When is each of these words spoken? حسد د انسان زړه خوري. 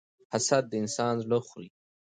حسد 0.33 0.63
د 0.69 0.73
انسان 0.81 1.13
زړه 1.23 1.39
خوري. 1.47 1.69